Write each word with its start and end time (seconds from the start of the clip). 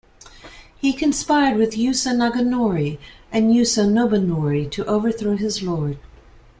He 0.79 0.93
conspired 0.93 1.57
with 1.57 1.73
Yusa 1.77 2.15
Naganori 2.15 2.97
and 3.31 3.53
Yusa 3.53 3.85
Nobunori 3.85 4.67
to 4.71 4.83
overthrow 4.87 5.35
his 5.37 5.61
lord. 5.61 5.99